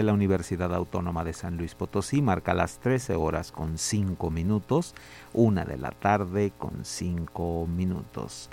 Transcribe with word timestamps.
De 0.00 0.04
la 0.04 0.14
Universidad 0.14 0.74
Autónoma 0.74 1.24
de 1.24 1.34
San 1.34 1.58
Luis 1.58 1.74
Potosí 1.74 2.22
marca 2.22 2.54
las 2.54 2.78
13 2.78 3.16
horas 3.16 3.52
con 3.52 3.76
5 3.76 4.30
minutos, 4.30 4.94
una 5.34 5.66
de 5.66 5.76
la 5.76 5.90
tarde 5.90 6.52
con 6.56 6.86
5 6.86 7.66
minutos. 7.66 8.48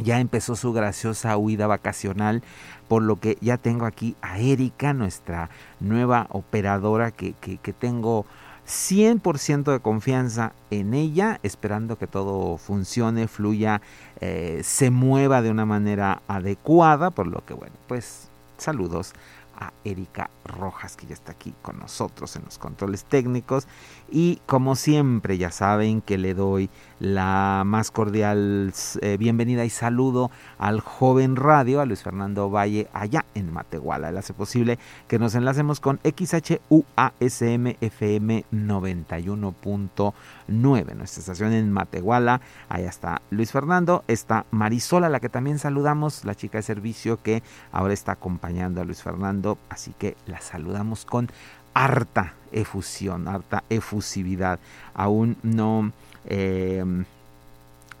Ya 0.00 0.18
empezó 0.18 0.56
su 0.56 0.72
graciosa 0.72 1.36
huida 1.36 1.68
vacacional, 1.68 2.42
por 2.88 3.02
lo 3.04 3.14
que 3.14 3.38
ya 3.40 3.56
tengo 3.56 3.86
aquí 3.86 4.16
a 4.20 4.40
Erika, 4.40 4.92
nuestra 4.92 5.48
nueva 5.78 6.26
operadora 6.30 7.12
que, 7.12 7.34
que, 7.34 7.72
tengo 7.72 8.26
100% 8.66 9.70
de 9.70 9.78
confianza 9.78 10.54
en 10.72 10.92
ella, 10.92 11.38
esperando 11.44 11.96
que 11.96 12.08
todo 12.08 12.56
funcione, 12.56 13.28
fluya, 13.28 13.82
eh, 14.20 14.62
se 14.64 14.90
mueva 14.90 15.40
de 15.40 15.52
una 15.52 15.66
manera 15.66 16.20
adecuada, 16.26 17.10
por 17.10 17.28
lo 17.28 17.44
que 17.46 17.54
bueno, 17.54 17.76
pues 17.86 18.28
saludos 18.58 19.12
a 19.60 19.72
Erika 19.84 20.30
Rojas, 20.44 20.96
que 20.96 21.06
ya 21.06 21.14
está 21.14 21.32
aquí 21.32 21.54
con 21.62 21.78
nosotros 21.78 22.34
en 22.34 22.44
los 22.44 22.58
controles 22.58 23.04
técnicos. 23.04 23.68
Y 24.10 24.40
como 24.46 24.74
siempre, 24.74 25.38
ya 25.38 25.52
saben 25.52 26.00
que 26.00 26.18
le 26.18 26.34
doy 26.34 26.68
la 26.98 27.62
más 27.64 27.92
cordial 27.92 28.72
eh, 29.00 29.16
bienvenida 29.18 29.64
y 29.64 29.70
saludo 29.70 30.30
al 30.58 30.80
joven 30.80 31.36
radio, 31.36 31.80
a 31.80 31.86
Luis 31.86 32.02
Fernando 32.02 32.50
Valle, 32.50 32.88
allá 32.92 33.24
en 33.34 33.50
Matehuala. 33.52 34.08
Él 34.10 34.18
hace 34.18 34.34
posible 34.34 34.80
que 35.06 35.20
nos 35.20 35.36
enlacemos 35.36 35.78
con 35.78 36.00
XHUASM 36.02 37.76
FM 37.80 38.44
91.9, 38.52 40.94
nuestra 40.94 41.20
estación 41.20 41.52
en 41.52 41.70
Matehuala. 41.70 42.40
Allá 42.68 42.88
está 42.88 43.22
Luis 43.30 43.52
Fernando, 43.52 44.02
está 44.08 44.44
Marisola, 44.50 45.08
la 45.08 45.20
que 45.20 45.28
también 45.28 45.60
saludamos, 45.60 46.24
la 46.24 46.34
chica 46.34 46.58
de 46.58 46.62
servicio 46.62 47.22
que 47.22 47.44
ahora 47.72 47.94
está 47.94 48.10
acompañando 48.12 48.80
a 48.80 48.84
Luis 48.84 49.02
Fernando. 49.02 49.58
Así 49.68 49.94
que 49.96 50.16
la 50.26 50.40
saludamos 50.40 51.04
con 51.06 51.28
harta 51.74 52.34
efusión, 52.52 53.28
harta 53.28 53.64
efusividad. 53.68 54.58
Aún 54.94 55.36
no 55.42 55.92
eh, 56.26 56.84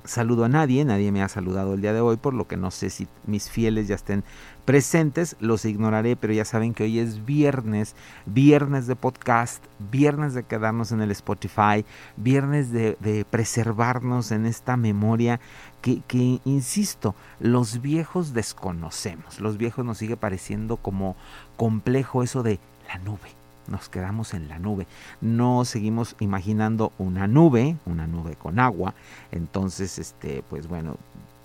saludo 0.04 0.44
a 0.44 0.48
nadie, 0.48 0.84
nadie 0.84 1.12
me 1.12 1.22
ha 1.22 1.28
saludado 1.28 1.74
el 1.74 1.80
día 1.80 1.92
de 1.92 2.00
hoy, 2.00 2.16
por 2.16 2.34
lo 2.34 2.46
que 2.46 2.56
no 2.56 2.70
sé 2.70 2.90
si 2.90 3.06
mis 3.26 3.50
fieles 3.50 3.88
ya 3.88 3.94
estén 3.94 4.24
presentes, 4.64 5.36
los 5.40 5.64
ignoraré, 5.64 6.16
pero 6.16 6.32
ya 6.32 6.44
saben 6.44 6.74
que 6.74 6.84
hoy 6.84 6.98
es 6.98 7.24
viernes, 7.24 7.94
viernes 8.26 8.86
de 8.86 8.96
podcast, 8.96 9.62
viernes 9.90 10.34
de 10.34 10.42
quedarnos 10.42 10.92
en 10.92 11.00
el 11.00 11.10
Spotify, 11.10 11.84
viernes 12.16 12.70
de, 12.70 13.26
preservarnos 13.30 14.32
en 14.32 14.46
esta 14.46 14.76
memoria 14.76 15.40
que, 15.82 16.02
que, 16.06 16.40
insisto, 16.44 17.14
los 17.38 17.80
viejos 17.80 18.32
desconocemos, 18.32 19.40
los 19.40 19.56
viejos 19.56 19.84
nos 19.84 19.98
sigue 19.98 20.16
pareciendo 20.16 20.76
como 20.76 21.16
complejo 21.56 22.22
eso 22.22 22.42
de 22.42 22.58
la 22.88 22.98
nube 22.98 23.39
nos 23.70 23.88
quedamos 23.88 24.34
en 24.34 24.48
la 24.48 24.58
nube. 24.58 24.86
No 25.20 25.64
seguimos 25.64 26.16
imaginando 26.20 26.92
una 26.98 27.26
nube, 27.26 27.76
una 27.86 28.06
nube 28.06 28.36
con 28.36 28.58
agua. 28.58 28.94
Entonces, 29.32 29.98
este, 29.98 30.42
pues 30.50 30.66
bueno, 30.68 30.96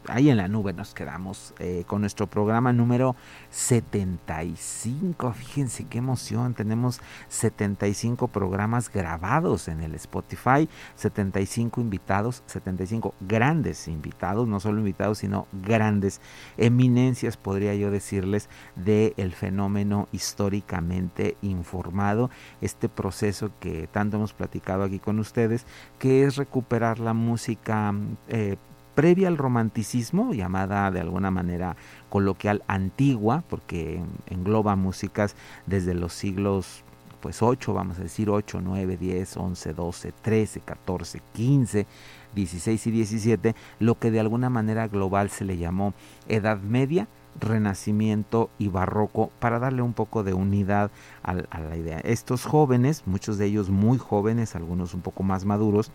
ahí 0.07 0.29
en 0.29 0.37
la 0.37 0.47
nube 0.47 0.73
nos 0.73 0.93
quedamos 0.93 1.53
eh, 1.59 1.83
con 1.87 2.01
nuestro 2.01 2.27
programa 2.27 2.73
número 2.73 3.15
75. 3.51 5.33
Fíjense 5.33 5.85
qué 5.85 5.97
emoción. 5.99 6.53
Tenemos 6.53 6.99
75 7.29 8.27
programas 8.27 8.91
grabados 8.91 9.67
en 9.67 9.81
el 9.81 9.95
Spotify, 9.95 10.69
75 10.95 11.81
invitados, 11.81 12.43
75 12.47 13.13
grandes 13.21 13.87
invitados, 13.87 14.47
no 14.47 14.59
solo 14.59 14.79
invitados, 14.79 15.19
sino 15.19 15.47
grandes 15.51 16.21
eminencias, 16.57 17.37
podría 17.37 17.75
yo 17.75 17.91
decirles, 17.91 18.49
del 18.75 19.33
fenómeno 19.33 20.07
históricamente 20.11 21.37
informado. 21.41 22.29
Este 22.61 22.89
proceso 22.89 23.51
que 23.59 23.87
tanto 23.87 24.17
hemos 24.17 24.33
platicado 24.33 24.83
aquí 24.83 24.99
con 24.99 25.19
ustedes, 25.19 25.65
que 25.99 26.23
es 26.23 26.35
recuperar 26.35 26.99
la 26.99 27.13
música. 27.13 27.93
Eh, 28.27 28.57
previa 28.95 29.27
al 29.27 29.37
romanticismo, 29.37 30.33
llamada 30.33 30.89
de 30.89 31.01
alguna 31.01 31.29
manera 31.29 31.75
coloquial 32.09 32.63
antigua, 32.67 33.43
porque 33.49 34.01
engloba 34.27 34.75
músicas 34.75 35.35
desde 35.67 35.93
los 35.93 36.13
siglos 36.13 36.83
pues 37.25 37.41
8, 37.41 37.73
vamos 37.73 37.97
a 37.97 38.03
decir 38.03 38.29
8, 38.29 38.61
9, 38.63 38.97
10, 38.97 39.37
11, 39.37 39.73
12, 39.73 40.11
13, 40.21 40.59
14, 40.59 41.21
15, 41.33 41.87
16 42.35 42.87
y 42.87 42.91
17, 42.91 43.55
lo 43.79 43.97
que 43.97 44.11
de 44.11 44.19
alguna 44.19 44.51
manera 44.51 44.87
global 44.87 45.31
se 45.31 45.43
le 45.43 45.57
llamó 45.57 45.95
Edad 46.27 46.59
Media, 46.59 47.07
Renacimiento 47.39 48.51
y 48.59 48.67
Barroco, 48.67 49.31
para 49.39 49.57
darle 49.57 49.81
un 49.81 49.93
poco 49.93 50.23
de 50.23 50.35
unidad 50.35 50.91
a, 51.23 51.31
a 51.31 51.59
la 51.61 51.75
idea. 51.75 51.97
Estos 52.01 52.45
jóvenes, 52.45 53.01
muchos 53.07 53.39
de 53.39 53.47
ellos 53.47 53.71
muy 53.71 53.97
jóvenes, 53.97 54.55
algunos 54.55 54.93
un 54.93 55.01
poco 55.01 55.23
más 55.23 55.45
maduros, 55.45 55.91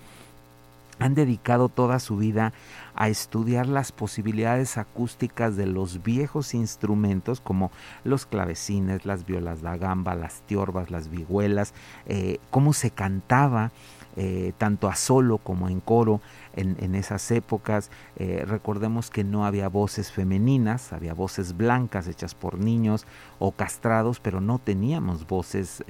han 1.01 1.15
dedicado 1.15 1.69
toda 1.69 1.99
su 1.99 2.17
vida 2.17 2.53
a 2.95 3.09
estudiar 3.09 3.67
las 3.67 3.91
posibilidades 3.91 4.77
acústicas 4.77 5.57
de 5.57 5.67
los 5.67 6.03
viejos 6.03 6.55
instrumentos 6.55 7.41
como 7.41 7.73
los 8.05 8.27
clavecines, 8.27 9.07
las 9.07 9.25
violas 9.27 9.63
da 9.63 9.77
gamba, 9.77 10.15
las 10.15 10.43
tiorbas, 10.43 10.91
las 10.91 11.09
vihuelas, 11.09 11.73
eh, 12.07 12.39
cómo 12.51 12.75
se 12.75 12.91
cantaba 12.91 13.73
eh, 14.17 14.53
tanto 14.59 14.89
a 14.89 14.97
solo 14.97 15.39
como 15.39 15.69
en 15.69 15.81
coro 15.81 16.21
en, 16.55 16.95
esas 16.95 17.31
épocas. 17.31 17.91
Eh, 18.17 18.45
recordemos 18.47 19.09
que 19.09 19.25
no 19.25 19.47
había 19.47 19.69
voces 19.69 20.13
femeninas, 20.13 20.93
había 20.93 21.15
voces 21.15 21.57
blancas 21.57 22.07
hechas 22.09 22.35
por 22.35 22.59
niños 22.59 23.07
o 23.39 23.53
castrados, 23.53 24.21
pero 24.21 24.43
no 24.43 24.59
teníamos 24.59 25.27
voces 25.27 25.83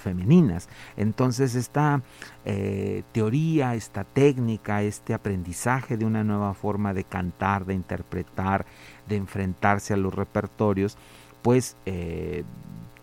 femeninas. 0.00 0.68
Entonces 0.96 1.54
esta 1.54 2.02
eh, 2.44 3.02
teoría, 3.12 3.74
esta 3.74 4.04
técnica, 4.04 4.82
este 4.82 5.14
aprendizaje 5.14 5.96
de 5.96 6.04
una 6.04 6.24
nueva 6.24 6.54
forma 6.54 6.94
de 6.94 7.04
cantar, 7.04 7.66
de 7.66 7.74
interpretar, 7.74 8.66
de 9.08 9.16
enfrentarse 9.16 9.94
a 9.94 9.96
los 9.96 10.14
repertorios, 10.14 10.96
pues 11.42 11.76
eh, 11.86 12.44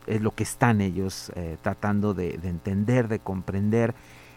es 0.08 0.22
lo 0.22 0.32
que 0.32 0.44
están 0.44 0.82
ellos 0.82 1.32
tratando 1.62 2.14
de 2.14 2.40
entender, 2.44 3.10
de 3.10 3.20
comprender, 3.20 3.94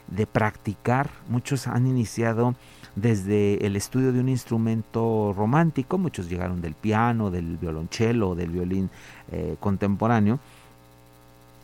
de 0.08 0.26
practicar. 0.26 1.10
Muchos 1.28 1.68
han 1.68 1.86
iniciado 1.86 2.56
desde 2.96 3.64
el 3.64 3.76
estudio 3.76 4.12
de 4.12 4.18
un 4.18 4.28
instrumento 4.28 5.32
romántico, 5.32 5.96
muchos 5.96 6.28
llegaron 6.28 6.60
del 6.60 6.74
piano, 6.74 7.30
del 7.30 7.56
violonchelo, 7.56 8.34
del 8.34 8.50
violín 8.50 8.90
contemporáneo, 9.60 10.40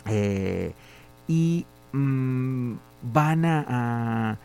eh, 0.08 0.73
y 1.29 1.67
mm, 1.93 2.75
van 3.03 3.44
a, 3.44 4.38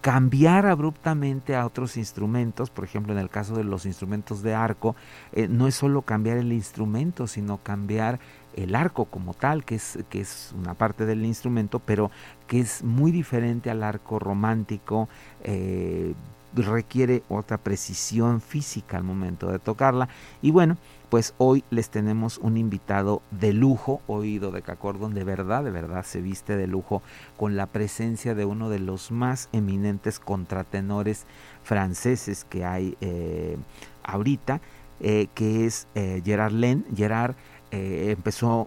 cambiar 0.00 0.64
abruptamente 0.66 1.56
a 1.56 1.66
otros 1.66 1.96
instrumentos, 1.96 2.70
por 2.70 2.84
ejemplo 2.84 3.12
en 3.12 3.18
el 3.18 3.28
caso 3.28 3.56
de 3.56 3.64
los 3.64 3.84
instrumentos 3.84 4.42
de 4.42 4.54
arco, 4.54 4.94
eh, 5.32 5.48
no 5.48 5.66
es 5.66 5.74
solo 5.74 6.02
cambiar 6.02 6.38
el 6.38 6.52
instrumento, 6.52 7.26
sino 7.26 7.58
cambiar 7.58 8.20
el 8.54 8.74
arco 8.74 9.06
como 9.06 9.34
tal, 9.34 9.64
que 9.64 9.74
es, 9.74 9.98
que 10.08 10.20
es 10.20 10.54
una 10.56 10.74
parte 10.74 11.04
del 11.04 11.24
instrumento, 11.24 11.80
pero 11.80 12.10
que 12.46 12.60
es 12.60 12.82
muy 12.82 13.10
diferente 13.10 13.70
al 13.70 13.82
arco 13.82 14.18
romántico, 14.18 15.08
eh, 15.42 16.14
requiere 16.62 17.22
otra 17.28 17.58
precisión 17.58 18.40
física 18.40 18.96
al 18.96 19.04
momento 19.04 19.50
de 19.50 19.58
tocarla. 19.58 20.08
Y 20.42 20.50
bueno, 20.50 20.76
pues 21.08 21.34
hoy 21.38 21.64
les 21.70 21.88
tenemos 21.88 22.38
un 22.38 22.56
invitado 22.56 23.22
de 23.30 23.52
lujo, 23.52 24.02
oído 24.06 24.50
de 24.50 24.62
Cacordon, 24.62 25.14
de 25.14 25.24
verdad, 25.24 25.64
de 25.64 25.70
verdad 25.70 26.04
se 26.04 26.20
viste 26.20 26.56
de 26.56 26.66
lujo 26.66 27.02
con 27.36 27.56
la 27.56 27.66
presencia 27.66 28.34
de 28.34 28.44
uno 28.44 28.68
de 28.68 28.78
los 28.78 29.10
más 29.10 29.48
eminentes 29.52 30.18
contratenores 30.18 31.24
franceses 31.62 32.44
que 32.44 32.64
hay 32.64 32.96
eh, 33.00 33.56
ahorita, 34.02 34.60
eh, 35.00 35.28
que 35.34 35.64
es 35.64 35.86
eh, 35.94 36.22
Gerard 36.24 36.52
Len. 36.52 36.84
Gerard 36.94 37.34
empezó 37.70 38.66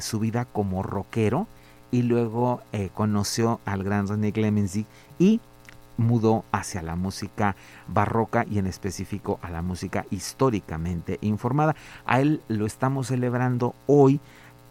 su 0.00 0.18
vida 0.18 0.44
como 0.44 0.82
rockero 0.82 1.46
y 1.92 2.02
luego 2.02 2.62
conoció 2.94 3.60
al 3.64 3.84
gran 3.84 4.08
René 4.08 4.32
Clemency 4.32 4.86
y 5.20 5.40
mudó 5.96 6.44
hacia 6.52 6.82
la 6.82 6.96
música 6.96 7.56
barroca 7.88 8.44
y 8.50 8.58
en 8.58 8.66
específico 8.66 9.38
a 9.42 9.50
la 9.50 9.62
música 9.62 10.06
históricamente 10.10 11.18
informada. 11.20 11.74
A 12.04 12.20
él 12.20 12.42
lo 12.48 12.66
estamos 12.66 13.08
celebrando 13.08 13.74
hoy 13.86 14.20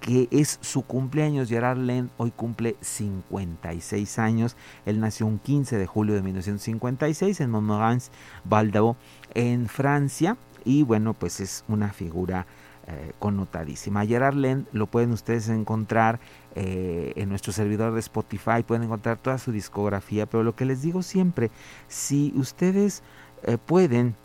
que 0.04 0.28
es 0.31 0.60
su 0.62 0.81
cumpleaños. 0.81 1.48
Gerard 1.48 1.78
Len 1.78 2.12
hoy 2.18 2.31
cumple 2.31 2.75
56 2.81 4.20
años. 4.20 4.58
Él 4.86 5.00
nació 5.00 5.25
un 5.25 5.40
15 5.40 5.78
de 5.78 5.88
julio 5.88 6.14
de 6.14 6.22
1956 6.22 7.40
en 7.40 7.50
Montmorency, 7.50 8.12
Valdao, 8.44 8.98
en 9.34 9.70
Francia. 9.70 10.36
Y 10.66 10.84
bueno, 10.84 11.14
pues 11.14 11.40
es 11.40 11.64
una 11.70 11.94
figura 11.94 12.46
eh, 12.86 13.14
connotadísima. 13.18 14.06
Gerard 14.06 14.36
Len 14.36 14.68
lo 14.74 14.88
pueden 14.88 15.14
ustedes 15.14 15.48
encontrar 15.48 16.20
eh, 16.56 17.14
en 17.16 17.30
nuestro 17.30 17.52
servidor 17.52 17.94
de 17.94 18.00
Spotify, 18.00 18.64
pueden 18.66 18.84
encontrar 18.84 19.18
toda 19.18 19.38
su 19.38 19.52
discografía, 19.52 20.26
pero 20.26 20.44
lo 20.44 20.56
que 20.56 20.66
les 20.66 20.82
digo 20.82 21.02
siempre, 21.02 21.50
si 21.88 22.32
ustedes 22.36 23.02
eh, 23.44 23.58
pueden 23.58 24.16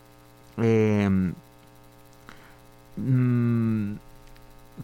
em, 0.59 1.33
mm, 2.97 3.95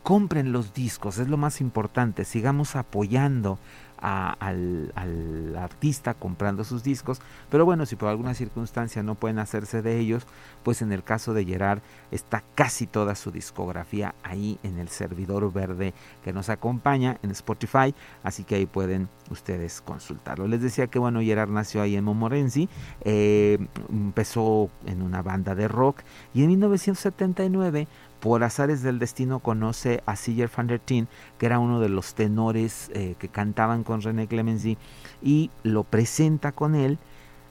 compren 0.02 0.52
los 0.52 0.73
discos, 0.73 1.19
es 1.19 1.29
lo 1.29 1.37
más 1.37 1.61
importante, 1.61 2.25
sigamos 2.25 2.76
apoyando 2.76 3.58
al, 4.04 5.54
artista 5.56 6.14
comprando 6.14 6.64
sus 6.64 6.82
discos, 6.82 7.20
pero 7.50 7.64
bueno, 7.64 7.86
si 7.86 7.96
por 7.96 8.08
alguna 8.08 8.34
circunstancia 8.34 9.02
no 9.02 9.14
pueden 9.14 9.38
hacerse 9.38 9.82
de 9.82 9.98
ellos, 9.98 10.26
pues 10.62 10.82
en 10.82 10.92
el 10.92 11.02
caso 11.02 11.32
de 11.32 11.44
Gerard 11.44 11.80
está 12.10 12.42
casi 12.54 12.86
toda 12.86 13.14
su 13.14 13.30
discografía 13.30 14.14
ahí 14.22 14.58
en 14.62 14.78
el 14.78 14.88
servidor 14.88 15.52
verde 15.52 15.94
que 16.22 16.32
nos 16.32 16.50
acompaña 16.50 17.18
en 17.22 17.30
Spotify, 17.30 17.94
así 18.22 18.44
que 18.44 18.56
ahí 18.56 18.66
pueden 18.66 19.08
ustedes 19.30 19.80
consultarlo. 19.80 20.48
Les 20.48 20.60
decía 20.60 20.88
que 20.88 20.98
bueno, 20.98 21.20
Gerard 21.20 21.50
nació 21.50 21.80
ahí 21.80 21.96
en 21.96 22.04
Momorenzi, 22.04 22.68
eh, 23.02 23.58
empezó 23.88 24.70
en 24.86 25.02
una 25.02 25.22
banda 25.22 25.54
de 25.54 25.68
rock 25.68 26.00
y 26.34 26.42
en 26.42 26.48
1979 26.48 27.88
por 28.25 28.43
azares 28.43 28.81
del 28.81 28.99
destino 28.99 29.41
conoce 29.41 30.03
a 30.06 30.17
Siger 30.17 30.49
van 30.56 30.67
der 30.67 30.79
Teen, 30.81 31.09
que 31.37 31.44
era 31.44 31.59
uno 31.59 31.79
de 31.79 31.91
los 31.91 32.15
tenores 32.15 32.91
eh, 32.94 33.17
que 33.19 33.29
cantaban 33.29 33.85
con 33.85 34.00
René 34.00 34.26
Clemency, 34.26 34.79
y 35.21 35.50
lo 35.62 35.85
presenta 35.85 36.50
con 36.50 36.75
él. 36.75 36.97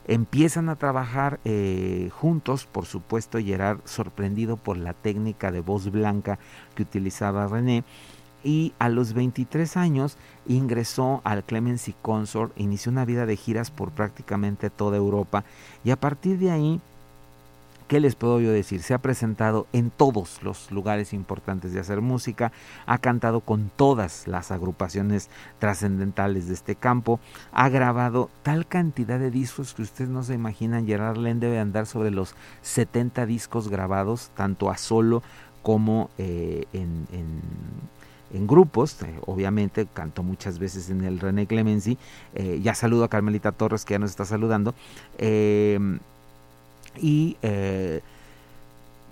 Empiezan 0.08 0.68
a 0.68 0.74
trabajar 0.74 1.38
eh, 1.44 2.10
juntos, 2.12 2.66
por 2.66 2.86
supuesto, 2.86 3.38
Gerard 3.38 3.82
sorprendido 3.84 4.56
por 4.56 4.76
la 4.76 4.94
técnica 4.94 5.52
de 5.52 5.60
voz 5.60 5.92
blanca 5.92 6.40
que 6.74 6.82
utilizaba 6.82 7.46
René. 7.46 7.84
Y 8.42 8.72
a 8.80 8.88
los 8.88 9.12
23 9.12 9.76
años 9.76 10.16
ingresó 10.44 11.20
al 11.22 11.44
Clemency 11.44 11.94
Consort, 12.02 12.52
inició 12.56 12.90
una 12.90 13.04
vida 13.04 13.26
de 13.26 13.36
giras 13.36 13.70
por 13.70 13.92
prácticamente 13.92 14.70
toda 14.70 14.96
Europa 14.96 15.44
y 15.84 15.92
a 15.92 15.96
partir 16.00 16.40
de 16.40 16.50
ahí 16.50 16.80
¿Qué 17.88 18.00
les 18.00 18.14
puedo 18.14 18.40
yo 18.40 18.50
decir? 18.50 18.82
Se 18.82 18.94
ha 18.94 18.98
presentado 18.98 19.66
en 19.72 19.90
todos 19.90 20.42
los 20.42 20.70
lugares 20.70 21.12
importantes 21.12 21.72
de 21.72 21.80
hacer 21.80 22.00
música, 22.00 22.50
ha 22.86 22.98
cantado 22.98 23.40
con 23.40 23.70
todas 23.74 24.26
las 24.26 24.50
agrupaciones 24.50 25.28
trascendentales 25.58 26.48
de 26.48 26.54
este 26.54 26.76
campo, 26.76 27.20
ha 27.52 27.68
grabado 27.68 28.30
tal 28.42 28.66
cantidad 28.66 29.18
de 29.18 29.30
discos 29.30 29.74
que 29.74 29.82
ustedes 29.82 30.08
no 30.08 30.22
se 30.22 30.34
imaginan, 30.34 30.86
Gerard 30.86 31.18
Len 31.18 31.40
debe 31.40 31.58
andar 31.58 31.84
sobre 31.86 32.10
los 32.10 32.34
70 32.62 33.26
discos 33.26 33.68
grabados, 33.68 34.30
tanto 34.34 34.70
a 34.70 34.78
solo 34.78 35.22
como 35.62 36.10
eh, 36.16 36.64
en, 36.72 37.06
en 38.34 38.46
grupos, 38.46 39.00
eh, 39.02 39.14
obviamente 39.26 39.86
cantó 39.86 40.22
muchas 40.22 40.58
veces 40.58 40.90
en 40.90 41.04
el 41.04 41.20
René 41.20 41.46
Clemency, 41.46 41.98
eh, 42.34 42.60
ya 42.62 42.74
saludo 42.74 43.04
a 43.04 43.08
Carmelita 43.08 43.52
Torres 43.52 43.84
que 43.84 43.94
ya 43.94 43.98
nos 43.98 44.10
está 44.10 44.24
saludando, 44.24 44.74
y 47.00 47.36
eh, 47.42 48.00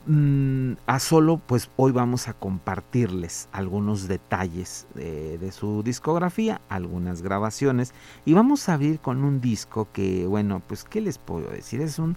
Mm, 0.05 0.73
a 0.87 0.99
solo, 0.99 1.41
pues 1.47 1.71
hoy 1.77 1.93
vamos 1.93 2.27
a 2.27 2.33
compartirles 2.33 3.49
algunos 3.53 4.09
detalles 4.09 4.89
de, 4.95 5.53
su 5.53 5.85
discografía, 5.85 6.61
algunas 6.69 7.23
grabaciones 7.23 7.95
y 8.25 8.33
vamos 8.33 8.69
a 8.69 8.75
abrir 8.75 8.99
con 8.99 9.23
un 9.23 9.41
disco 9.41 9.87
que, 9.93 10.27
bueno, 10.27 10.61
pues 10.67 10.83
qué 10.83 11.01
les 11.01 11.19
puedo 11.19 11.51
decir, 11.51 11.81
es 11.81 12.01
un 12.01 12.17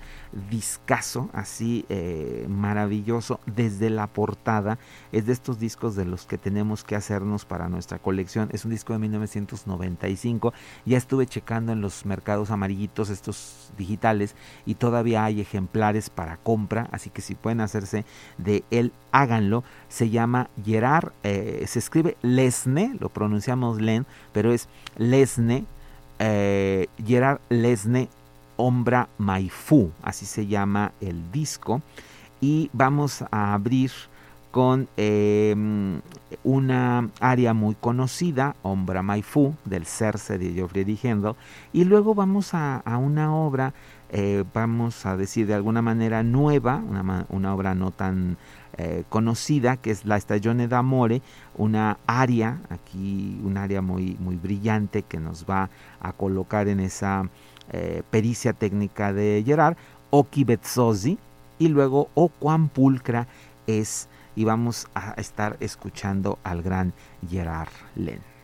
discazo 0.50 1.30
así 1.32 1.86
eh, 1.90 2.48
maravilloso 2.50 3.40
desde 3.46 3.92
la 3.92 4.08
portada, 4.08 4.80
es 5.12 5.28
de 5.28 5.34
estos 5.34 5.60
discos 5.60 5.96
de 5.96 6.06
los 6.06 6.26
que 6.26 6.40
tenemos 6.40 6.84
que 6.84 6.96
hacernos 6.96 7.46
para 7.46 7.70
nuestra 7.70 8.00
colección, 8.00 8.50
es 8.52 8.66
un 8.66 8.72
disco 8.72 8.94
de 8.94 9.00
1995, 9.00 10.54
ya 10.86 10.98
estuve 10.98 11.28
checando 11.28 11.72
en 11.72 11.82
los 11.82 12.04
mercados 12.06 12.50
amarillitos 12.50 13.12
estos 13.12 13.72
digitales 13.78 14.36
y 14.66 14.76
todavía 14.76 15.24
hay 15.24 15.40
ejemplares 15.40 16.10
para 16.10 16.38
compra, 16.38 16.88
así 16.92 17.12
que 17.12 17.22
si 17.22 17.36
pueden 17.36 17.62
hacer 17.62 17.75
de 18.38 18.64
él, 18.72 18.92
háganlo. 19.12 19.64
Se 19.90 20.10
llama 20.10 20.50
Gerard, 20.64 21.12
eh, 21.24 21.66
se 21.68 21.80
escribe 21.80 22.18
Lesne, 22.22 22.96
lo 23.00 23.10
pronunciamos 23.10 23.82
Len, 23.82 24.06
pero 24.34 24.54
es 24.54 24.68
Lesne, 24.98 25.66
eh, 26.20 26.88
Gerard 27.06 27.40
Lesne 27.50 28.10
Ombra 28.58 29.10
Maifu, 29.18 29.92
así 30.02 30.26
se 30.26 30.48
llama 30.48 30.92
el 31.02 31.32
disco. 31.32 31.82
Y 32.42 32.70
vamos 32.74 33.24
a 33.32 33.54
abrir 33.54 33.92
con 34.52 34.88
em, 34.96 36.00
una 36.44 37.10
área 37.20 37.54
muy 37.54 37.76
conocida, 37.76 38.56
Ombra 38.62 39.02
Maifu, 39.02 39.54
del 39.66 39.86
Cerce 39.86 40.38
de 40.38 40.54
Geoffrey 40.54 40.98
Handel, 41.04 41.34
y 41.74 41.84
luego 41.84 42.16
vamos 42.16 42.54
a 42.54 42.82
una 42.98 43.36
obra 43.36 43.74
eh, 44.18 44.46
vamos 44.54 45.06
a 45.06 45.18
decir 45.18 45.46
de 45.46 45.56
alguna 45.56 45.82
manera 45.82 46.24
nueva, 46.24 46.82
una, 47.30 47.54
obra 47.54 47.76
no 47.76 47.92
tan 47.92 48.38
eh, 48.78 49.04
conocida, 49.10 49.76
que 49.76 49.92
es 49.92 50.06
La 50.06 50.18
Stagione 50.18 50.70
d'Amore, 50.70 51.22
una 51.58 51.98
área, 52.08 52.62
aquí 52.70 53.42
un 53.44 53.58
área 53.58 53.82
muy, 53.82 54.16
muy 54.22 54.38
brillante 54.38 55.04
que 55.04 55.20
nos 55.20 55.46
va 55.46 55.70
a 56.00 56.14
colocar 56.14 56.70
en 56.70 56.80
esa 56.80 57.30
eh, 57.74 58.04
pericia 58.10 58.54
técnica 58.54 59.12
de 59.12 59.44
Gerard, 59.46 59.76
Oki 60.12 60.46
y 61.60 61.68
luego 61.68 62.08
O 62.14 62.30
Quan 62.30 62.70
Pulcra 62.70 63.28
es, 63.68 64.08
y 64.34 64.46
vamos 64.46 64.88
a 64.96 65.12
estar 65.18 65.58
escuchando 65.60 66.40
al 66.46 66.62
gran 66.62 66.94
Gerard 67.30 67.68
Len. 67.98 68.35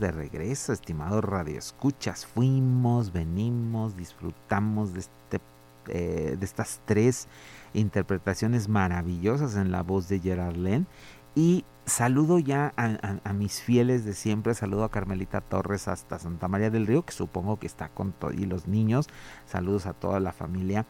De 0.00 0.10
regreso, 0.10 0.72
estimados 0.72 1.24
radioescuchas. 1.24 2.26
Fuimos, 2.26 3.12
venimos, 3.12 3.96
disfrutamos 3.96 4.94
de, 4.94 5.00
este, 5.00 5.40
eh, 5.88 6.36
de 6.38 6.44
estas 6.44 6.80
tres 6.84 7.28
interpretaciones 7.74 8.68
maravillosas 8.68 9.56
en 9.56 9.70
la 9.70 9.82
voz 9.82 10.08
de 10.08 10.20
Gerard 10.20 10.56
Len. 10.56 10.86
Y 11.34 11.64
saludo 11.86 12.38
ya 12.38 12.72
a, 12.76 13.32
mis 13.32 13.60
fieles 13.60 14.04
de 14.04 14.12
siempre, 14.12 14.54
saludo 14.54 14.84
a 14.84 14.90
Carmelita 14.90 15.40
Torres 15.40 15.88
hasta 15.88 16.18
Santa 16.18 16.48
María 16.48 16.70
del 16.70 16.86
Río, 16.86 17.04
que 17.04 17.12
supongo 17.12 17.58
que 17.58 17.66
está 17.66 17.88
con 17.88 18.12
todos 18.12 18.34
y 18.34 18.44
los 18.44 18.66
niños. 18.66 19.06
Saludos 19.46 19.86
a 19.86 19.92
toda 19.92 20.20
la 20.20 20.32
familia 20.32 20.84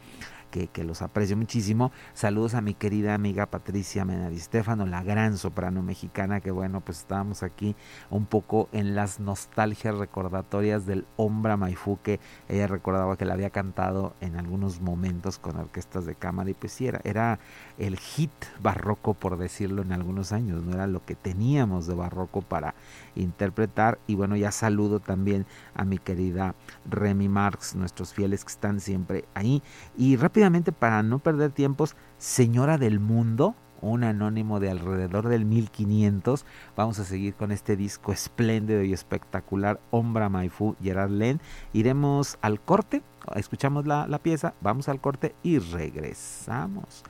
que, 0.50 0.68
los 0.84 1.02
aprecio 1.02 1.36
muchísimo. 1.36 1.92
Saludos 2.14 2.54
a 2.54 2.60
mi 2.60 2.74
querida 2.74 3.14
amiga 3.14 3.46
Patricia 3.46 4.04
Menadi 4.04 4.38
Stefano, 4.38 4.86
la 4.86 5.02
gran 5.02 5.36
soprano 5.36 5.82
mexicana, 5.82 6.40
que 6.40 6.50
bueno, 6.50 6.80
pues 6.80 6.98
estábamos 6.98 7.42
aquí 7.42 7.76
un 8.10 8.26
poco 8.26 8.68
en 8.72 8.94
las 8.94 9.20
nostalgias 9.20 9.96
recordatorias 9.96 10.86
del 10.86 11.06
Ombra 11.16 11.56
Maifú, 11.56 11.98
que 12.02 12.20
ella 12.48 12.66
recordaba 12.66 13.16
que 13.16 13.24
la 13.24 13.34
había 13.34 13.50
cantado 13.50 14.14
en 14.20 14.36
algunos 14.36 14.80
momentos 14.80 15.38
con 15.38 15.56
orquestas 15.56 16.06
de 16.06 16.14
cámara, 16.14 16.50
y 16.50 16.54
pues 16.54 16.72
sí, 16.72 16.86
era, 16.86 17.00
era 17.04 17.38
el 17.76 17.98
hit 17.98 18.30
barroco, 18.60 19.14
por 19.14 19.36
decirlo, 19.36 19.82
en 19.82 19.92
algunos 19.92 20.32
años, 20.32 20.64
no 20.64 20.74
era 20.74 20.86
lo 20.86 21.04
que 21.04 21.14
teníamos 21.14 21.86
de 21.86 21.94
barroco 21.94 22.42
para 22.42 22.74
interpretar. 23.14 23.98
Y 24.06 24.14
bueno, 24.14 24.36
ya 24.36 24.52
saludo 24.52 25.00
también 25.00 25.46
a 25.74 25.84
mi 25.84 25.98
querida 25.98 26.54
Remy 26.88 27.28
Marx, 27.28 27.74
nuestros 27.74 28.14
fieles 28.14 28.44
que 28.44 28.52
están 28.52 28.80
siempre 28.80 29.24
ahí. 29.34 29.62
Y 29.96 30.16
rápidamente, 30.38 30.70
para 30.70 31.02
no 31.02 31.18
perder 31.18 31.50
tiempos, 31.50 31.96
Señora 32.16 32.78
del 32.78 33.00
Mundo, 33.00 33.56
un 33.80 34.04
anónimo 34.04 34.60
de 34.60 34.70
alrededor 34.70 35.26
del 35.26 35.44
1500. 35.44 36.44
Vamos 36.76 37.00
a 37.00 37.04
seguir 37.04 37.34
con 37.34 37.50
este 37.50 37.76
disco 37.76 38.12
espléndido 38.12 38.84
y 38.84 38.92
espectacular, 38.92 39.80
Ombra 39.90 40.28
Maifu, 40.28 40.76
Gerard 40.80 41.10
Len. 41.10 41.40
Iremos 41.72 42.38
al 42.40 42.60
corte, 42.60 43.02
escuchamos 43.34 43.88
la, 43.88 44.06
la, 44.06 44.20
pieza, 44.20 44.54
vamos 44.60 44.88
al 44.88 45.00
corte 45.00 45.34
y 45.42 45.58
regresamos. 45.58 47.02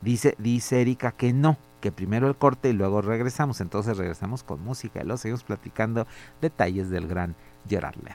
Dice, 0.00 0.36
dice 0.38 0.80
Erika 0.80 1.10
que 1.10 1.32
no, 1.32 1.56
que 1.80 1.90
primero 1.90 2.28
el 2.28 2.36
corte 2.36 2.70
y 2.70 2.72
luego 2.72 3.02
regresamos. 3.02 3.60
Entonces 3.60 3.96
regresamos 3.96 4.44
con 4.44 4.62
música 4.62 5.00
y 5.00 5.04
luego 5.04 5.18
seguimos 5.18 5.42
platicando 5.42 6.06
detalles 6.40 6.88
del 6.88 7.08
gran 7.08 7.34
Gerard 7.68 7.96
Len. 7.96 8.14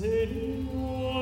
Señora 0.00 1.19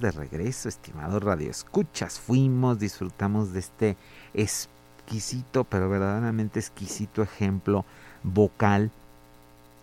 de 0.00 0.10
regreso, 0.10 0.68
estimados 0.68 1.22
radioescuchas. 1.22 2.20
Fuimos, 2.20 2.78
disfrutamos 2.78 3.52
de 3.52 3.60
este 3.60 3.96
exquisito, 4.34 5.64
pero 5.64 5.88
verdaderamente 5.88 6.60
exquisito 6.60 7.22
ejemplo 7.22 7.84
vocal 8.22 8.90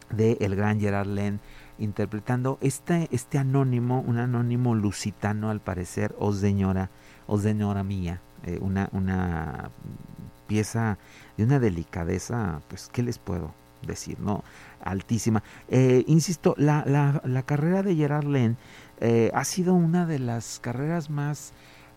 de 0.10 0.38
el 0.42 0.56
gran 0.56 0.80
Gerard 0.80 1.08
Len 1.08 1.40
interpretando 1.78 2.58
este, 2.62 3.10
este 3.12 3.38
anónimo, 3.38 4.02
un 4.02 4.18
anónimo 4.18 4.76
lusitano 4.76 5.50
al 5.50 5.60
parecer, 5.60 6.16
o 6.20 6.32
señora, 6.34 6.90
o 7.28 7.38
señora 7.38 7.84
mía, 7.84 8.22
eh, 8.46 8.60
una, 8.62 8.90
una 8.92 9.70
pieza 10.48 10.98
de 11.38 11.44
una 11.44 11.60
delicadeza, 11.60 12.62
pues, 12.70 12.90
¿qué 12.92 13.04
les 13.04 13.18
puedo 13.18 13.54
decir, 13.86 14.20
¿no? 14.20 14.44
Altísima. 14.82 15.44
Eh, 15.68 16.04
insisto, 16.08 16.56
la, 16.58 16.84
la, 16.86 17.22
la, 17.26 17.44
carrera 17.44 17.84
de 17.84 17.96
Gerard 17.96 18.26
Len 18.26 18.58
eh, 19.02 19.32
ha 19.34 19.44
sido 19.44 19.74
una 19.74 20.06
de 20.06 20.20
las 20.20 20.60
carreras 20.60 21.10
más 21.10 21.54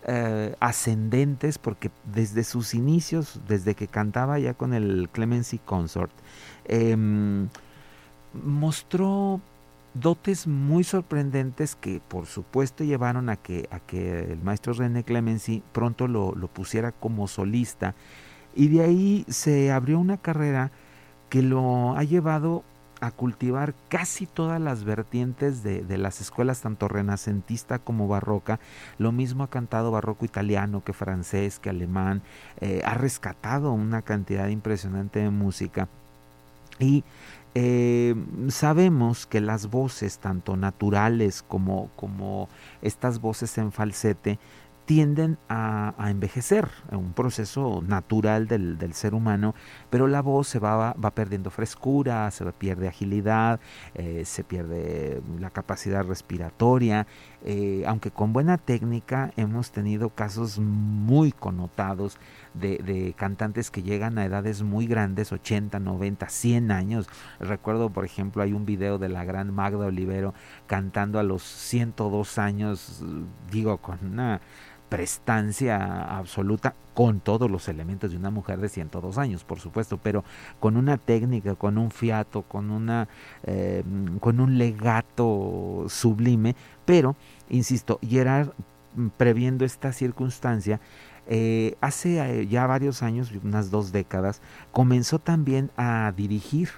eh, 0.07 0.55
ascendentes 0.59 1.57
porque 1.57 1.91
desde 2.13 2.43
sus 2.43 2.73
inicios, 2.73 3.41
desde 3.47 3.75
que 3.75 3.87
cantaba 3.87 4.39
ya 4.39 4.53
con 4.53 4.73
el 4.73 5.09
Clemency 5.11 5.59
Consort, 5.59 6.11
em, 6.65 7.49
mostró 8.33 9.41
dotes 9.93 10.47
muy 10.47 10.83
sorprendentes 10.83 11.75
que 11.75 12.01
por 12.07 12.27
supuesto 12.27 12.83
llevaron 12.83 13.29
a 13.29 13.35
que, 13.37 13.67
el 13.91 14.41
maestro 14.43 14.73
René 14.73 15.03
Clemency 15.03 15.63
pronto 15.73 16.07
lo, 16.07 16.33
lo 16.35 16.47
pusiera 16.47 16.91
como 16.91 17.27
solista. 17.27 17.95
Y 18.55 18.67
de 18.69 18.81
ahí 18.81 19.25
se 19.29 19.71
abrió 19.71 19.99
una 19.99 20.17
carrera 20.17 20.71
que 21.29 21.41
lo 21.41 21.95
ha 21.97 22.03
llevado 22.03 22.63
a 23.01 23.11
cultivar 23.11 23.73
casi 23.87 24.25
todas 24.25 24.59
las 24.59 24.83
vertientes 24.83 25.63
de, 25.63 25.83
de, 25.83 25.97
las 25.97 26.21
escuelas, 26.21 26.61
tanto 26.61 26.87
renacentista 26.87 27.79
como 27.79 28.07
barroca. 28.07 28.59
Lo 28.97 29.11
mismo 29.11 29.43
ha 29.43 29.49
cantado 29.49 29.91
barroco 29.91 30.25
italiano 30.25 30.83
que 30.83 30.93
francés, 30.93 31.59
que 31.59 31.69
alemán. 31.69 32.21
Eh, 32.59 32.81
ha 32.83 32.93
rescatado 32.95 33.71
una 33.71 34.01
cantidad 34.01 34.47
impresionante 34.47 35.19
de 35.19 35.29
música. 35.29 35.87
Y 36.79 37.03
eh, 37.55 38.15
sabemos 38.49 39.25
que 39.25 39.41
las 39.41 39.69
voces, 39.69 40.19
tanto 40.19 40.55
naturales 40.55 41.43
como, 41.43 41.89
como 41.95 42.47
estas 42.81 43.19
voces 43.19 43.57
en 43.57 43.71
falsete, 43.71 44.39
tienden 44.89 45.37
a, 45.49 45.93
envejecer, 46.09 46.67
un 46.89 47.13
proceso 47.13 47.83
natural 47.85 48.47
del, 48.47 48.93
ser 48.95 49.13
humano, 49.13 49.53
pero 49.91 50.07
la 50.07 50.23
voz 50.23 50.47
se 50.47 50.57
va, 50.57 50.93
va 50.93 51.11
perdiendo 51.11 51.51
frescura, 51.51 52.31
se 52.31 52.43
pierde 52.53 52.87
agilidad, 52.87 53.59
eh, 53.93 54.23
se 54.25 54.43
pierde 54.43 55.21
la 55.39 55.51
capacidad 55.51 56.03
respiratoria, 56.03 57.05
eh, 57.45 57.83
aunque 57.85 58.09
con 58.09 58.33
buena 58.33 58.57
técnica 58.57 59.31
hemos 59.37 59.71
tenido 59.71 60.09
casos 60.09 60.57
muy 60.57 61.33
connotados 61.33 62.17
de, 62.55 63.13
cantantes 63.15 63.69
que 63.69 63.83
llegan 63.83 64.17
a 64.17 64.25
edades 64.25 64.63
muy 64.63 64.87
grandes, 64.87 65.31
80, 65.31 65.79
90, 65.79 66.29
100 66.29 66.71
años. 66.71 67.07
Recuerdo, 67.39 67.91
por 67.91 68.05
ejemplo, 68.05 68.41
hay 68.41 68.53
un 68.53 68.65
video 68.65 68.97
de 68.97 69.09
la 69.09 69.23
gran 69.23 69.53
Magda 69.53 69.85
Olivero 69.85 70.33
cantando 70.65 71.19
a 71.19 71.23
los 71.23 71.43
102 71.43 72.39
años, 72.39 73.03
digo, 73.51 73.77
con 73.77 73.99
una 74.03 74.41
prestancia 74.89 76.17
absoluta 76.17 76.73
con 76.93 77.19
todos 77.19 77.49
los 77.49 77.69
elementos 77.69 78.11
de 78.11 78.17
una 78.17 78.31
mujer 78.31 78.59
de 78.59 78.67
102 78.67 79.17
años, 79.17 79.43
por 79.43 79.59
supuesto, 79.59 79.97
pero 80.01 80.23
con 80.59 80.75
una 80.75 80.97
técnica, 80.97 81.55
con 81.55 81.77
un 81.77 81.91
fiato, 81.91 82.41
con 82.41 82.71
una 82.71 83.07
eh, 83.43 83.83
con 84.19 84.39
un 84.39 84.57
legato 84.57 85.85
sublime, 85.87 86.55
pero 86.85 87.15
insisto, 87.49 87.99
Gerard 88.01 88.49
mm, 88.95 89.07
previendo 89.15 89.63
esta 89.63 89.93
circunstancia 89.93 90.81
eh, 91.31 91.75
hace 91.79 92.41
eh, 92.41 92.47
ya 92.47 92.65
varios 92.65 93.03
años, 93.03 93.31
unas 93.43 93.69
dos 93.69 93.91
décadas, 93.91 94.41
comenzó 94.71 95.19
también 95.19 95.69
a 95.77 96.11
dirigir 96.17 96.69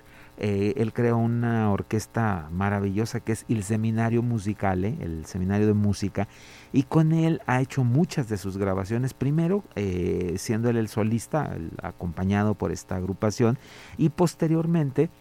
eh, 0.43 0.73
él 0.77 0.91
creó 0.91 1.17
una 1.17 1.71
orquesta 1.71 2.49
maravillosa 2.51 3.19
que 3.19 3.31
es 3.33 3.45
el 3.47 3.61
Seminario 3.63 4.23
Musicale, 4.23 4.97
el 4.99 5.25
Seminario 5.27 5.67
de 5.67 5.75
Música, 5.75 6.27
y 6.73 6.81
con 6.81 7.11
él 7.11 7.41
ha 7.45 7.61
hecho 7.61 7.83
muchas 7.83 8.27
de 8.27 8.37
sus 8.37 8.57
grabaciones, 8.57 9.13
primero 9.13 9.63
eh, 9.75 10.33
siendo 10.37 10.71
él 10.71 10.77
el 10.77 10.87
solista, 10.87 11.55
acompañado 11.83 12.55
por 12.55 12.71
esta 12.71 12.95
agrupación, 12.95 13.59
y 13.99 14.09
posteriormente 14.09 15.11